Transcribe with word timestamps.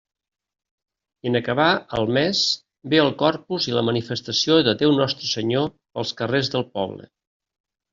I 1.27 1.31
en 1.31 1.39
acabar 1.39 1.67
el 1.99 2.09
mes 2.17 2.41
ve 2.95 3.03
el 3.05 3.13
Corpus 3.21 3.69
i 3.73 3.77
la 3.79 3.87
manifestació 3.93 4.61
de 4.71 4.77
Déu 4.83 4.99
Nostre 5.01 5.33
Senyor 5.39 5.73
pels 5.79 6.21
carrers 6.23 6.55
del 6.59 6.71
poble. 6.77 7.13